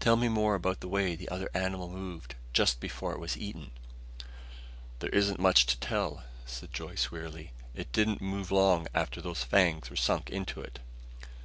"Tell 0.00 0.16
me 0.16 0.28
more 0.28 0.56
about 0.56 0.80
the 0.80 0.88
way 0.88 1.14
the 1.14 1.28
other 1.28 1.48
animal 1.54 1.88
moved, 1.90 2.34
just 2.52 2.80
before 2.80 3.12
it 3.12 3.20
was 3.20 3.36
eaten." 3.36 3.70
"There 4.98 5.10
isn't 5.10 5.38
much 5.38 5.64
to 5.66 5.78
tell," 5.78 6.24
said 6.44 6.72
Joyce 6.74 7.12
wearily. 7.12 7.52
"It 7.72 7.92
didn't 7.92 8.20
move 8.20 8.50
long 8.50 8.88
after 8.94 9.20
those 9.20 9.44
fangs 9.44 9.88
were 9.88 9.94
sunk 9.94 10.28
into 10.28 10.60
it." 10.60 10.80